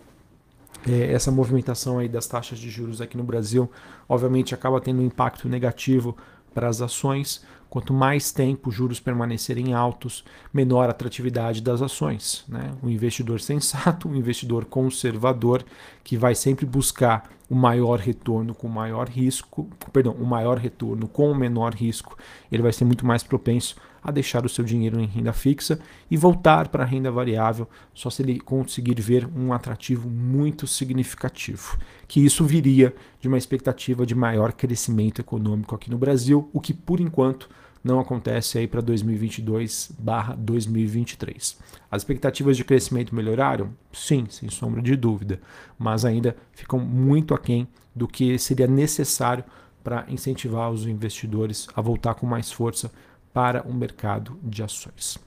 É, 0.86 1.12
essa 1.12 1.30
movimentação 1.30 1.98
aí 1.98 2.08
das 2.08 2.26
taxas 2.26 2.58
de 2.58 2.68
juros 2.68 3.00
aqui 3.00 3.16
no 3.16 3.22
Brasil, 3.22 3.70
obviamente, 4.08 4.54
acaba 4.54 4.80
tendo 4.80 5.00
um 5.00 5.06
impacto 5.06 5.48
negativo 5.48 6.16
para 6.52 6.68
as 6.68 6.80
ações. 6.80 7.44
Quanto 7.70 7.94
mais 7.94 8.32
tempo 8.32 8.68
os 8.68 8.74
juros 8.74 9.00
permanecerem 9.00 9.72
altos, 9.72 10.24
menor 10.52 10.88
a 10.88 10.90
atratividade 10.90 11.62
das 11.62 11.80
ações. 11.80 12.44
Né? 12.46 12.70
O 12.82 12.90
investidor 12.90 13.40
sensato, 13.40 14.08
o 14.08 14.14
investidor 14.14 14.66
conservador, 14.66 15.64
que 16.04 16.16
vai 16.16 16.34
sempre 16.34 16.66
buscar 16.66 17.30
o 17.48 17.54
maior 17.54 17.98
retorno 17.98 18.54
com 18.54 18.66
o 18.66 18.70
maior 18.70 19.08
risco, 19.08 19.68
perdão, 19.92 20.12
o 20.12 20.24
maior 20.24 20.58
retorno 20.58 21.08
com 21.08 21.30
o 21.30 21.34
menor 21.34 21.74
risco, 21.74 22.16
ele 22.50 22.62
vai 22.62 22.72
ser 22.72 22.84
muito 22.84 23.06
mais 23.06 23.22
propenso 23.22 23.76
a 24.02 24.10
deixar 24.10 24.44
o 24.44 24.48
seu 24.48 24.64
dinheiro 24.64 25.00
em 25.00 25.06
renda 25.06 25.32
fixa 25.32 25.78
e 26.10 26.16
voltar 26.16 26.66
para 26.68 26.82
a 26.82 26.86
renda 26.86 27.08
variável 27.10 27.68
só 27.94 28.10
se 28.10 28.22
ele 28.22 28.40
conseguir 28.40 29.00
ver 29.00 29.28
um 29.36 29.52
atrativo 29.52 30.10
muito 30.10 30.66
significativo. 30.66 31.78
Que 32.08 32.24
isso 32.24 32.44
viria 32.44 32.92
de 33.20 33.28
uma 33.28 33.38
expectativa 33.38 34.04
de 34.04 34.14
maior 34.14 34.52
crescimento 34.52 35.20
econômico 35.20 35.74
aqui 35.74 35.90
no 35.90 35.98
Brasil, 35.98 36.50
o 36.52 36.60
que 36.60 36.74
por 36.74 37.00
enquanto 37.00 37.48
não 37.82 37.98
acontece 37.98 38.58
aí 38.58 38.68
para 38.68 38.80
2022/2023. 38.80 41.56
As 41.90 42.02
expectativas 42.02 42.56
de 42.56 42.62
crescimento 42.64 43.12
melhoraram? 43.14 43.74
Sim, 43.92 44.26
sem 44.30 44.48
sombra 44.48 44.80
de 44.80 44.96
dúvida, 44.96 45.40
mas 45.78 46.02
ainda 46.04 46.36
ficam 46.52 46.78
muito 46.78 47.34
aquém 47.34 47.68
do 47.94 48.08
que 48.08 48.38
seria 48.38 48.66
necessário 48.66 49.44
para 49.82 50.04
incentivar 50.08 50.70
os 50.70 50.86
investidores 50.86 51.66
a 51.74 51.80
voltar 51.80 52.14
com 52.14 52.26
mais 52.26 52.52
força 52.52 52.92
para 53.32 53.62
o 53.66 53.72
mercado 53.72 54.38
de 54.42 54.62
ações. 54.62 55.18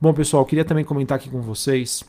Bom, 0.00 0.12
pessoal, 0.12 0.44
queria 0.44 0.64
também 0.64 0.84
comentar 0.84 1.16
aqui 1.16 1.30
com 1.30 1.40
vocês 1.40 2.04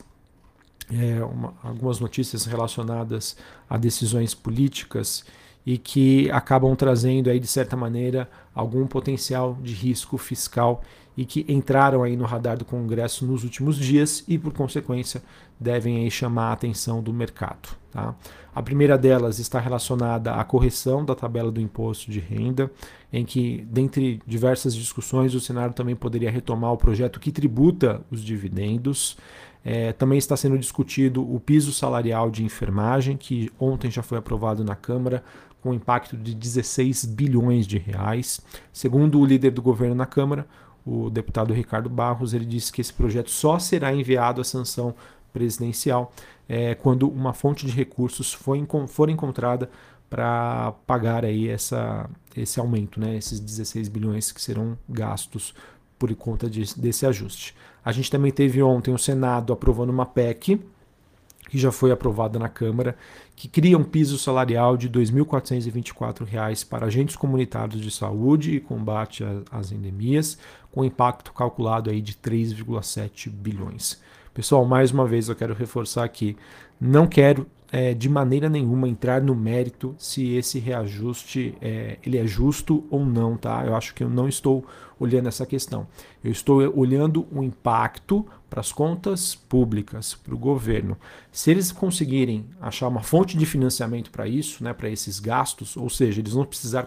é, 0.92 1.24
uma, 1.24 1.54
algumas 1.62 1.98
notícias 1.98 2.44
relacionadas 2.44 3.36
a 3.68 3.76
decisões 3.76 4.34
políticas 4.34 5.24
e 5.64 5.78
que 5.78 6.30
acabam 6.30 6.74
trazendo 6.76 7.28
aí 7.28 7.40
de 7.40 7.46
certa 7.46 7.76
maneira 7.76 8.30
algum 8.54 8.86
potencial 8.86 9.58
de 9.60 9.72
risco 9.72 10.16
fiscal 10.16 10.82
e 11.16 11.24
que 11.24 11.44
entraram 11.48 12.02
aí 12.02 12.16
no 12.16 12.24
radar 12.24 12.58
do 12.58 12.64
Congresso 12.64 13.24
nos 13.24 13.42
últimos 13.42 13.76
dias 13.76 14.22
e 14.28 14.38
por 14.38 14.52
consequência 14.52 15.22
devem 15.58 16.04
aí 16.04 16.10
chamar 16.10 16.50
a 16.50 16.52
atenção 16.52 17.02
do 17.02 17.12
mercado. 17.12 17.70
Tá? 17.90 18.14
A 18.54 18.62
primeira 18.62 18.98
delas 18.98 19.38
está 19.38 19.58
relacionada 19.58 20.34
à 20.34 20.44
correção 20.44 21.04
da 21.04 21.14
tabela 21.14 21.50
do 21.50 21.60
imposto 21.60 22.10
de 22.10 22.20
renda, 22.20 22.70
em 23.12 23.24
que, 23.24 23.66
dentre 23.70 24.20
diversas 24.26 24.74
discussões, 24.74 25.34
o 25.34 25.40
Senado 25.40 25.72
também 25.72 25.96
poderia 25.96 26.30
retomar 26.30 26.72
o 26.72 26.76
projeto 26.76 27.20
que 27.20 27.32
tributa 27.32 28.02
os 28.10 28.22
dividendos. 28.22 29.16
É, 29.64 29.92
também 29.92 30.16
está 30.18 30.36
sendo 30.36 30.58
discutido 30.58 31.22
o 31.22 31.40
piso 31.40 31.72
salarial 31.72 32.30
de 32.30 32.44
enfermagem, 32.44 33.16
que 33.16 33.50
ontem 33.58 33.90
já 33.90 34.02
foi 34.02 34.18
aprovado 34.18 34.62
na 34.62 34.76
Câmara, 34.76 35.24
com 35.62 35.74
impacto 35.74 36.16
de 36.16 36.34
16 36.34 37.04
bilhões 37.06 37.66
de 37.66 37.76
reais. 37.76 38.40
Segundo 38.72 39.18
o 39.18 39.26
líder 39.26 39.50
do 39.50 39.60
governo 39.60 39.96
na 39.96 40.06
Câmara, 40.06 40.46
o 40.86 41.10
deputado 41.10 41.52
Ricardo 41.52 41.90
Barros, 41.90 42.32
ele 42.32 42.44
disse 42.44 42.72
que 42.72 42.80
esse 42.80 42.92
projeto 42.92 43.30
só 43.30 43.58
será 43.58 43.92
enviado 43.92 44.40
à 44.40 44.44
sanção 44.44 44.94
presidencial 45.32 46.12
é, 46.48 46.74
quando 46.76 47.08
uma 47.08 47.32
fonte 47.32 47.66
de 47.66 47.72
recursos 47.72 48.32
for, 48.32 48.56
for 48.86 49.10
encontrada 49.10 49.68
para 50.08 50.72
pagar 50.86 51.24
aí 51.24 51.48
essa, 51.48 52.08
esse 52.36 52.60
aumento, 52.60 53.00
né, 53.00 53.16
esses 53.16 53.40
16 53.40 53.88
bilhões 53.88 54.30
que 54.30 54.40
serão 54.40 54.78
gastos 54.88 55.52
por 55.98 56.14
conta 56.14 56.48
de, 56.48 56.64
desse 56.78 57.04
ajuste. 57.04 57.54
A 57.84 57.90
gente 57.90 58.10
também 58.10 58.30
teve 58.30 58.62
ontem 58.62 58.94
o 58.94 58.98
Senado 58.98 59.52
aprovando 59.52 59.90
uma 59.90 60.06
PEC 60.06 60.60
que 61.48 61.58
já 61.58 61.70
foi 61.72 61.90
aprovada 61.90 62.38
na 62.38 62.48
Câmara, 62.48 62.96
que 63.34 63.48
cria 63.48 63.78
um 63.78 63.84
piso 63.84 64.18
salarial 64.18 64.76
de 64.76 64.86
R$ 64.86 64.92
2.424 64.94 66.66
para 66.68 66.86
agentes 66.86 67.16
comunitários 67.16 67.80
de 67.80 67.90
saúde 67.90 68.56
e 68.56 68.60
combate 68.60 69.24
às 69.50 69.72
endemias, 69.72 70.38
com 70.72 70.84
impacto 70.84 71.32
calculado 71.32 71.90
aí 71.90 72.00
de 72.00 72.14
3,7 72.14 73.30
bilhões. 73.30 74.00
Pessoal, 74.34 74.64
mais 74.64 74.90
uma 74.90 75.06
vez 75.06 75.28
eu 75.28 75.36
quero 75.36 75.54
reforçar 75.54 76.04
aqui, 76.04 76.36
não 76.80 77.06
quero 77.06 77.46
é, 77.70 77.94
de 77.94 78.08
maneira 78.08 78.48
nenhuma 78.48 78.88
entrar 78.88 79.20
no 79.20 79.34
mérito 79.34 79.94
se 79.98 80.34
esse 80.34 80.58
reajuste 80.58 81.54
é, 81.60 81.98
ele 82.04 82.18
é 82.18 82.26
justo 82.26 82.84
ou 82.90 83.04
não, 83.04 83.36
tá? 83.36 83.64
Eu 83.66 83.74
acho 83.74 83.94
que 83.94 84.04
eu 84.04 84.08
não 84.08 84.28
estou 84.28 84.64
olhando 84.98 85.28
essa 85.28 85.44
questão. 85.44 85.86
Eu 86.22 86.30
estou 86.30 86.60
olhando 86.78 87.26
o 87.30 87.42
impacto 87.42 88.24
para 88.48 88.60
as 88.60 88.72
contas 88.72 89.34
públicas, 89.34 90.14
para 90.14 90.34
o 90.34 90.38
governo. 90.38 90.96
Se 91.30 91.50
eles 91.50 91.72
conseguirem 91.72 92.46
achar 92.60 92.88
uma 92.88 93.02
fonte 93.02 93.36
de 93.36 93.44
financiamento 93.44 94.10
para 94.10 94.26
isso, 94.26 94.62
né, 94.62 94.72
para 94.72 94.88
esses 94.88 95.18
gastos, 95.18 95.76
ou 95.76 95.90
seja, 95.90 96.20
eles 96.20 96.32
vão 96.32 96.44
precisar 96.44 96.84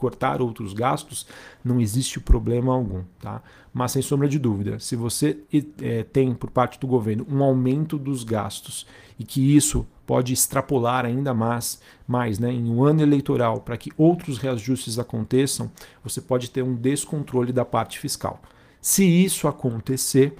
cortar 0.00 0.40
outros 0.40 0.72
gastos, 0.72 1.26
não 1.62 1.78
existe 1.78 2.18
problema 2.18 2.72
algum. 2.72 3.02
Tá? 3.20 3.42
Mas, 3.70 3.92
sem 3.92 4.00
sombra 4.00 4.26
de 4.26 4.38
dúvida, 4.38 4.80
se 4.80 4.96
você 4.96 5.38
é, 5.82 6.02
tem 6.04 6.34
por 6.34 6.50
parte 6.50 6.80
do 6.80 6.86
governo 6.86 7.26
um 7.30 7.44
aumento 7.44 7.98
dos 7.98 8.24
gastos 8.24 8.86
e 9.18 9.24
que 9.24 9.54
isso 9.54 9.86
pode 10.06 10.32
extrapolar 10.32 11.04
ainda 11.04 11.34
mais, 11.34 11.82
mais 12.08 12.38
né, 12.38 12.50
em 12.50 12.70
um 12.70 12.82
ano 12.82 13.02
eleitoral 13.02 13.60
para 13.60 13.76
que 13.76 13.92
outros 13.96 14.38
reajustes 14.38 14.98
aconteçam, 14.98 15.70
você 16.02 16.20
pode 16.20 16.50
ter 16.50 16.62
um 16.62 16.74
descontrole 16.74 17.52
da 17.52 17.64
parte 17.64 17.98
fiscal. 17.98 18.40
Se 18.80 19.04
isso 19.04 19.46
acontecer, 19.46 20.34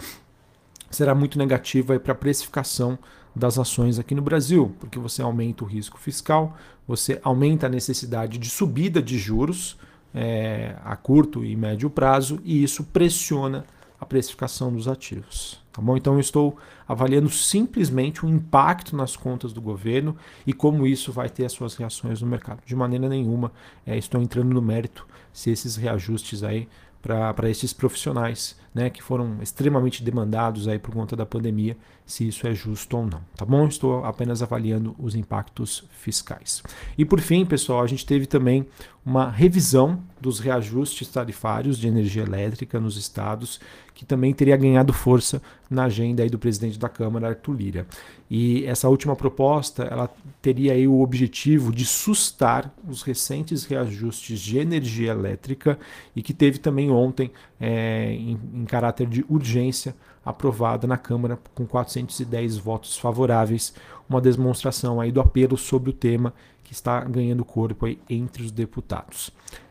será 0.91 1.15
muito 1.15 1.39
negativo 1.39 2.01
para 2.01 2.13
a 2.13 2.17
precificação 2.17 2.99
das 3.37 3.59
ações 3.59 3.99
aqui 3.99 4.15
no 4.15 4.23
Brasil, 4.23 4.75
porque 4.81 4.99
você 4.99 5.23
aumenta 5.23 5.63
o 5.63 5.67
risco 5.67 5.99
fiscal, 5.99 6.57
você 6.91 7.21
aumenta 7.23 7.67
a 7.67 7.71
necessidade 7.71 8.37
de 8.37 8.51
subida 8.51 9.01
de 9.01 9.17
juros 9.17 9.79
é, 10.13 10.75
a 10.85 10.97
curto 10.97 11.45
e 11.45 11.55
médio 11.55 11.89
prazo 11.89 12.41
e 12.43 12.65
isso 12.65 12.83
pressiona 12.83 13.65
a 14.01 14.05
precificação 14.05 14.73
dos 14.73 14.89
ativos. 14.89 15.63
Tá 15.73 15.81
bom? 15.81 15.97
Então 15.97 16.15
eu 16.15 16.21
estou 16.21 16.57
avaliando 16.89 17.31
simplesmente 17.31 18.27
o 18.27 18.29
impacto 18.29 18.97
nas 18.97 19.15
contas 19.15 19.53
do 19.53 19.61
governo 19.61 20.17
e 20.45 20.53
como 20.53 20.85
isso 20.85 21.13
vai 21.13 21.29
ter 21.29 21.45
as 21.45 21.53
suas 21.53 21.77
reações 21.77 22.21
no 22.23 22.27
mercado. 22.27 22.61
De 22.67 22.75
maneira 22.75 23.09
nenhuma 23.09 23.53
é, 23.87 23.97
estou 23.97 24.21
entrando 24.21 24.53
no 24.53 24.61
mérito 24.61 25.07
se 25.33 25.49
esses 25.49 25.77
reajustes 25.77 26.43
aí 26.43 26.67
para 27.03 27.49
esses 27.49 27.73
profissionais, 27.73 28.59
né, 28.75 28.91
que 28.91 29.03
foram 29.03 29.39
extremamente 29.43 30.03
demandados 30.03 30.69
aí 30.69 30.79
por 30.79 30.93
conta 30.93 31.17
da 31.17 31.27
pandemia, 31.27 31.77
se 32.07 32.29
isso 32.29 32.47
é 32.47 32.55
justo 32.55 32.97
ou 32.97 33.07
não, 33.07 33.21
tá 33.37 33.45
bom? 33.45 33.67
Estou 33.67 34.05
apenas 34.05 34.43
avaliando 34.43 34.95
os 34.99 35.15
impactos 35.15 35.85
fiscais. 35.91 36.63
E 36.97 37.05
por 37.05 37.21
fim, 37.21 37.45
pessoal, 37.45 37.83
a 37.83 37.87
gente 37.87 38.07
teve 38.07 38.27
também 38.27 38.67
uma 39.05 39.31
revisão 39.31 40.03
dos 40.21 40.39
reajustes 40.39 41.09
tarifários 41.09 41.79
de 41.79 41.89
energia 41.89 42.23
elétrica 42.23 42.79
nos 42.79 42.97
estados, 42.97 43.61
que 44.01 44.07
também 44.07 44.33
teria 44.33 44.57
ganhado 44.57 44.95
força 44.95 45.43
na 45.69 45.85
agenda 45.85 46.23
aí 46.23 46.31
do 46.31 46.39
presidente 46.39 46.79
da 46.79 46.89
Câmara, 46.89 47.29
Arthur 47.29 47.53
Lira. 47.53 47.87
E 48.31 48.65
essa 48.65 48.89
última 48.89 49.15
proposta, 49.15 49.83
ela 49.83 50.09
teria 50.41 50.73
aí 50.73 50.89
o 50.89 51.03
objetivo 51.03 51.71
de 51.71 51.85
sustar 51.85 52.73
os 52.89 53.03
recentes 53.03 53.67
reajustes 53.67 54.41
de 54.41 54.57
energia 54.57 55.11
elétrica 55.11 55.79
e 56.17 56.23
que 56.23 56.33
teve 56.33 56.57
também 56.57 56.91
ontem, 56.91 57.31
é, 57.61 58.15
em, 58.15 58.41
em 58.55 58.65
caráter 58.65 59.07
de 59.07 59.23
urgência, 59.29 59.95
aprovada 60.25 60.87
na 60.87 60.97
Câmara 60.97 61.39
com 61.55 61.67
410 61.67 62.57
votos 62.57 62.97
favoráveis, 62.97 63.75
uma 64.09 64.19
demonstração 64.19 64.99
aí 64.99 65.13
do 65.13 65.21
apelo 65.21 65.59
sobre 65.59 65.91
o 65.91 65.93
tema 65.93 66.33
que 66.65 66.73
está 66.73 67.05
ganhando 67.05 67.45
corpo 67.45 67.85
aí 67.85 67.99
entre 68.09 68.45
os 68.45 68.51
deputados. 68.51 69.31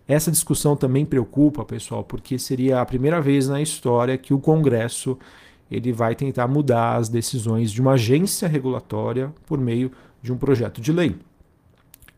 Essa 0.10 0.32
discussão 0.32 0.76
também 0.76 1.06
preocupa, 1.06 1.64
pessoal, 1.64 2.04
porque 2.04 2.40
seria 2.40 2.82
a 2.82 2.86
primeira 2.86 3.22
vez 3.22 3.48
na 3.48 3.62
história 3.62 4.18
que 4.18 4.34
o 4.34 4.40
Congresso 4.40 5.16
ele 5.70 5.94
vai 5.94 6.16
tentar 6.16 6.48
mudar 6.48 6.96
as 6.96 7.10
decisões 7.10 7.72
de 7.72 7.80
uma 7.80 7.92
agência 7.92 8.48
regulatória 8.48 9.32
por 9.46 9.60
meio 9.60 9.92
de 10.20 10.34
um 10.34 10.38
projeto 10.38 10.82
de 10.82 10.92
lei. 10.92 11.16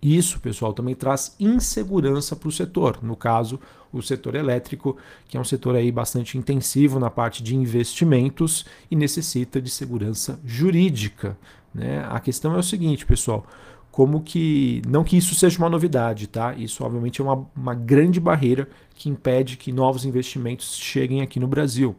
Isso, 0.02 0.40
pessoal, 0.40 0.72
também 0.72 0.96
traz 0.96 1.36
insegurança 1.38 2.34
para 2.34 2.48
o 2.48 2.52
setor. 2.52 3.00
No 3.04 3.18
caso, 3.18 3.60
o 3.92 4.02
setor 4.02 4.36
elétrico, 4.36 4.96
que 5.28 5.36
é 5.36 5.40
um 5.40 5.44
setor 5.44 5.76
aí 5.76 5.92
bastante 5.92 6.38
intensivo 6.38 6.98
na 6.98 7.10
parte 7.10 7.44
de 7.44 7.58
investimentos 7.58 8.66
e 8.90 8.96
necessita 8.96 9.62
de 9.62 9.70
segurança 9.70 10.40
jurídica. 10.46 11.38
Né? 11.76 12.08
A 12.10 12.22
questão 12.22 12.56
é 12.56 12.58
o 12.58 12.64
seguinte, 12.64 13.06
pessoal. 13.06 13.46
Como 13.92 14.22
que. 14.22 14.82
Não 14.88 15.04
que 15.04 15.18
isso 15.18 15.36
seja 15.36 15.58
uma 15.58 15.70
novidade, 15.70 16.28
tá? 16.28 16.54
Isso, 16.56 16.84
obviamente, 16.84 17.20
é 17.20 17.24
uma, 17.24 17.46
uma 17.56 17.76
grande 17.76 18.20
barreira 18.20 18.70
que 18.96 19.10
impede 19.10 19.58
que 19.58 19.72
novos 19.72 20.06
investimentos 20.06 20.78
cheguem 20.78 21.22
aqui 21.22 21.40
no 21.40 21.48
Brasil. 21.48 21.96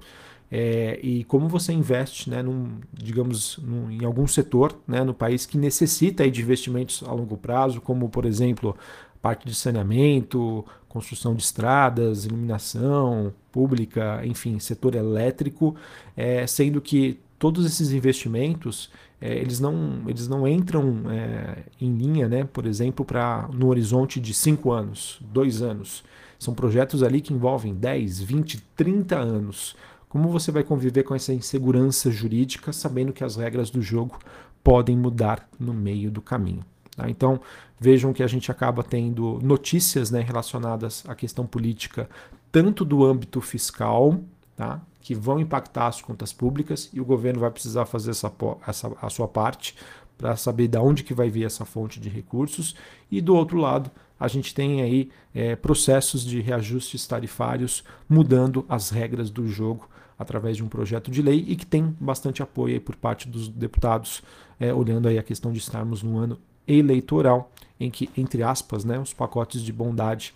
É, 0.54 1.00
e 1.02 1.24
como 1.24 1.48
você 1.48 1.72
investe, 1.72 2.28
né, 2.28 2.42
num, 2.42 2.78
digamos, 2.92 3.56
num, 3.56 3.90
em 3.90 4.04
algum 4.04 4.26
setor 4.26 4.78
né, 4.86 5.02
no 5.02 5.14
país 5.14 5.46
que 5.46 5.56
necessita 5.56 6.24
aí, 6.24 6.30
de 6.30 6.42
investimentos 6.42 7.02
a 7.06 7.12
longo 7.12 7.38
prazo, 7.38 7.80
como, 7.80 8.06
por 8.10 8.26
exemplo, 8.26 8.76
parte 9.22 9.46
de 9.46 9.54
saneamento, 9.54 10.62
construção 10.90 11.34
de 11.34 11.42
estradas, 11.42 12.26
iluminação 12.26 13.32
pública, 13.50 14.20
enfim, 14.26 14.58
setor 14.58 14.94
elétrico, 14.94 15.74
é, 16.14 16.46
sendo 16.46 16.82
que 16.82 17.18
todos 17.42 17.66
esses 17.66 17.90
investimentos 17.90 18.88
é, 19.20 19.36
eles, 19.36 19.58
não, 19.58 20.04
eles 20.06 20.28
não 20.28 20.46
entram 20.46 21.10
é, 21.10 21.64
em 21.80 21.92
linha, 21.92 22.28
né, 22.28 22.44
por 22.44 22.66
exemplo, 22.66 23.04
para 23.04 23.48
no 23.52 23.66
horizonte 23.66 24.20
de 24.20 24.32
5 24.32 24.70
anos, 24.70 25.18
2 25.22 25.60
anos. 25.60 26.04
São 26.38 26.54
projetos 26.54 27.02
ali 27.02 27.20
que 27.20 27.34
envolvem 27.34 27.74
10, 27.74 28.20
20, 28.20 28.60
30 28.76 29.18
anos. 29.18 29.74
Como 30.08 30.28
você 30.28 30.52
vai 30.52 30.62
conviver 30.62 31.02
com 31.02 31.16
essa 31.16 31.32
insegurança 31.32 32.12
jurídica 32.12 32.72
sabendo 32.72 33.12
que 33.12 33.24
as 33.24 33.34
regras 33.34 33.70
do 33.70 33.82
jogo 33.82 34.20
podem 34.62 34.96
mudar 34.96 35.48
no 35.58 35.74
meio 35.74 36.12
do 36.12 36.22
caminho? 36.22 36.64
Tá? 36.96 37.10
Então, 37.10 37.40
vejam 37.76 38.12
que 38.12 38.22
a 38.22 38.28
gente 38.28 38.52
acaba 38.52 38.84
tendo 38.84 39.40
notícias 39.42 40.12
né, 40.12 40.20
relacionadas 40.20 41.02
à 41.08 41.14
questão 41.16 41.44
política, 41.44 42.08
tanto 42.52 42.84
do 42.84 43.04
âmbito 43.04 43.40
fiscal, 43.40 44.20
tá, 44.56 44.80
que 45.00 45.14
vão 45.14 45.40
impactar 45.40 45.88
as 45.88 46.00
contas 46.00 46.32
públicas, 46.32 46.90
e 46.92 47.00
o 47.00 47.04
governo 47.04 47.40
vai 47.40 47.50
precisar 47.50 47.84
fazer 47.86 48.10
essa, 48.10 48.32
essa, 48.66 48.92
a 49.00 49.10
sua 49.10 49.28
parte 49.28 49.74
para 50.16 50.36
saber 50.36 50.68
de 50.68 50.78
onde 50.78 51.02
que 51.02 51.14
vai 51.14 51.28
vir 51.28 51.44
essa 51.44 51.64
fonte 51.64 51.98
de 51.98 52.08
recursos, 52.08 52.76
e 53.10 53.20
do 53.20 53.34
outro 53.34 53.58
lado, 53.58 53.90
a 54.18 54.28
gente 54.28 54.54
tem 54.54 54.82
aí 54.82 55.10
é, 55.34 55.56
processos 55.56 56.24
de 56.24 56.40
reajustes 56.40 57.04
tarifários 57.06 57.82
mudando 58.08 58.64
as 58.68 58.90
regras 58.90 59.30
do 59.30 59.48
jogo 59.48 59.88
através 60.16 60.56
de 60.56 60.62
um 60.62 60.68
projeto 60.68 61.10
de 61.10 61.20
lei 61.20 61.44
e 61.48 61.56
que 61.56 61.66
tem 61.66 61.96
bastante 61.98 62.40
apoio 62.40 62.80
por 62.80 62.94
parte 62.94 63.28
dos 63.28 63.48
deputados, 63.48 64.22
é, 64.60 64.72
olhando 64.72 65.08
aí 65.08 65.18
a 65.18 65.22
questão 65.24 65.50
de 65.52 65.58
estarmos 65.58 66.04
num 66.04 66.18
ano 66.18 66.38
eleitoral 66.68 67.50
em 67.80 67.90
que, 67.90 68.08
entre 68.16 68.44
aspas, 68.44 68.84
né, 68.84 68.98
os 68.98 69.12
pacotes 69.12 69.60
de 69.60 69.72
bondade 69.72 70.32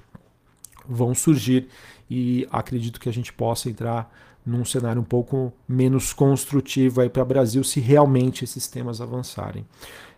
vão 0.89 1.15
surgir 1.15 1.69
e 2.11 2.47
acredito 2.51 3.01
que 3.01 3.09
a 3.09 3.13
gente 3.13 3.33
possa 3.33 3.69
entrar 3.69 4.13
num 4.45 4.65
cenário 4.65 5.03
um 5.03 5.05
pouco 5.05 5.53
menos 5.69 6.13
construtivo 6.13 7.01
aí 7.01 7.09
para 7.09 7.23
o 7.23 7.27
Brasil 7.27 7.65
se 7.65 7.81
realmente 7.81 8.45
esses 8.45 8.69
temas 8.69 9.01
avançarem. 9.01 9.67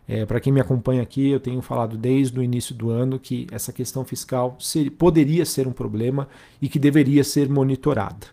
É, 0.06 0.24
para 0.24 0.40
quem 0.40 0.52
me 0.52 0.60
acompanha 0.60 1.02
aqui, 1.02 1.28
eu 1.28 1.40
tenho 1.40 1.60
falado 1.60 1.96
desde 1.96 2.38
o 2.38 2.42
início 2.42 2.74
do 2.74 2.90
ano 2.90 3.18
que 3.18 3.46
essa 3.50 3.72
questão 3.72 4.04
fiscal 4.04 4.56
ser, 4.58 4.90
poderia 4.90 5.44
ser 5.44 5.66
um 5.66 5.72
problema 5.72 6.28
e 6.62 6.68
que 6.68 6.78
deveria 6.78 7.22
ser 7.22 7.48
monitorada. 7.48 8.26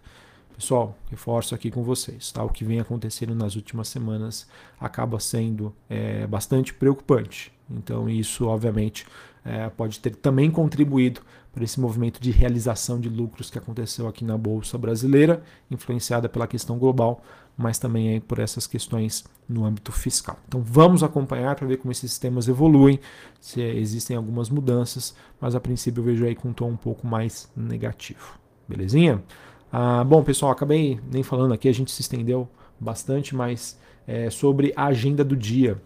Pessoal, 0.56 0.98
reforço 1.12 1.54
aqui 1.54 1.70
com 1.70 1.84
vocês, 1.84 2.32
tá? 2.32 2.42
O 2.42 2.50
que 2.50 2.64
vem 2.64 2.80
acontecendo 2.80 3.36
nas 3.36 3.58
últimas 3.58 3.90
semanas 3.90 4.48
acaba 4.80 5.20
sendo 5.20 5.76
é, 5.90 6.26
bastante 6.28 6.74
preocupante. 6.74 7.52
Então, 7.70 8.08
isso, 8.10 8.48
obviamente, 8.48 9.06
é, 9.44 9.68
pode 9.70 10.00
ter 10.00 10.16
também 10.16 10.50
contribuído 10.50 11.20
para 11.56 11.64
esse 11.64 11.80
movimento 11.80 12.20
de 12.20 12.32
realização 12.32 13.00
de 13.00 13.08
lucros 13.08 13.50
que 13.50 13.58
aconteceu 13.58 14.10
aqui 14.10 14.26
na 14.26 14.38
Bolsa 14.38 14.78
Brasileira, 14.78 15.42
influenciada 15.72 16.28
pela 16.28 16.46
questão 16.46 16.78
global, 16.78 17.24
mas 17.58 17.80
também 17.80 18.10
aí 18.10 18.20
por 18.20 18.40
essas 18.40 18.68
questões 18.68 19.24
no 19.48 19.64
âmbito 19.64 19.90
fiscal. 19.94 20.38
Então 20.46 20.62
vamos 20.62 21.02
acompanhar 21.02 21.56
para 21.56 21.66
ver 21.66 21.78
como 21.78 21.94
esses 21.94 22.12
sistemas 22.12 22.50
evoluem, 22.50 23.00
se 23.40 23.62
existem 23.62 24.18
algumas 24.18 24.50
mudanças, 24.50 25.16
mas 25.40 25.56
a 25.56 25.60
princípio 25.62 26.02
eu 26.02 26.04
vejo 26.04 26.26
aí 26.26 26.36
com 26.36 26.50
um 26.50 26.54
tom 26.54 26.72
um 26.72 26.78
pouco 26.78 27.08
mais 27.08 27.50
negativo. 27.56 28.38
Belezinha? 28.68 29.24
Ah, 29.72 30.04
bom, 30.04 30.22
pessoal, 30.24 30.52
acabei 30.52 31.00
nem 31.10 31.24
falando 31.24 31.54
aqui, 31.54 31.70
a 31.70 31.74
gente 31.74 31.90
se 31.90 32.02
estendeu 32.02 32.50
bastante, 32.78 33.34
mas 33.34 33.80
é, 34.06 34.30
sobre 34.30 34.74
a 34.76 34.88
agenda 34.88 35.24
do 35.24 35.38
dia. 35.38 35.82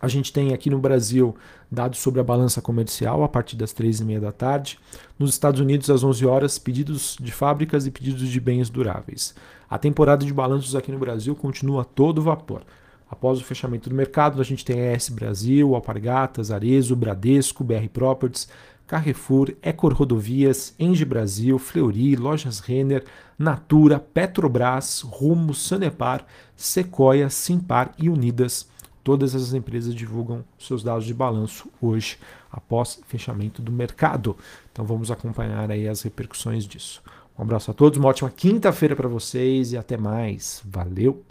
A 0.00 0.06
gente 0.06 0.32
tem 0.32 0.54
aqui 0.54 0.70
no 0.70 0.78
Brasil 0.78 1.34
dados 1.70 1.98
sobre 1.98 2.20
a 2.20 2.24
balança 2.24 2.62
comercial 2.62 3.24
a 3.24 3.28
partir 3.28 3.56
das 3.56 3.72
três 3.72 3.98
e 4.00 4.04
meia 4.04 4.20
da 4.20 4.30
tarde. 4.30 4.78
Nos 5.18 5.30
Estados 5.30 5.60
Unidos, 5.60 5.90
às 5.90 6.04
11 6.04 6.24
horas, 6.24 6.58
pedidos 6.58 7.16
de 7.20 7.32
fábricas 7.32 7.86
e 7.86 7.90
pedidos 7.90 8.28
de 8.28 8.40
bens 8.40 8.70
duráveis. 8.70 9.34
A 9.68 9.76
temporada 9.76 10.24
de 10.24 10.32
balanços 10.32 10.76
aqui 10.76 10.92
no 10.92 10.98
Brasil 10.98 11.34
continua 11.34 11.82
a 11.82 11.84
todo 11.84 12.22
vapor. 12.22 12.62
Após 13.10 13.40
o 13.40 13.44
fechamento 13.44 13.88
do 13.88 13.94
mercado, 13.94 14.40
a 14.40 14.44
gente 14.44 14.64
tem 14.64 14.78
ES 14.78 15.08
Brasil, 15.08 15.74
Alpargatas, 15.74 16.50
Arezo, 16.50 16.94
Bradesco, 16.94 17.64
BR 17.64 17.88
Properties, 17.92 18.48
Carrefour, 18.86 19.54
Ecor 19.62 19.92
Rodovias, 19.92 20.74
Engie 20.78 21.04
Brasil, 21.04 21.58
Fleury, 21.58 22.16
Lojas 22.16 22.60
Renner, 22.60 23.04
Natura, 23.38 23.98
Petrobras, 23.98 25.02
Rumo, 25.02 25.54
Sanepar, 25.54 26.24
Sequoia, 26.56 27.28
Simpar 27.28 27.92
e 27.98 28.08
Unidas 28.08 28.66
Todas 29.08 29.34
as 29.34 29.54
empresas 29.54 29.94
divulgam 29.94 30.44
seus 30.58 30.82
dados 30.82 31.06
de 31.06 31.14
balanço 31.14 31.70
hoje, 31.80 32.18
após 32.52 33.00
fechamento 33.06 33.62
do 33.62 33.72
mercado. 33.72 34.36
Então 34.70 34.84
vamos 34.84 35.10
acompanhar 35.10 35.70
aí 35.70 35.88
as 35.88 36.02
repercussões 36.02 36.66
disso. 36.66 37.02
Um 37.38 37.40
abraço 37.40 37.70
a 37.70 37.74
todos, 37.74 37.98
uma 37.98 38.10
ótima 38.10 38.28
quinta-feira 38.28 38.94
para 38.94 39.08
vocês 39.08 39.72
e 39.72 39.78
até 39.78 39.96
mais. 39.96 40.60
Valeu! 40.62 41.24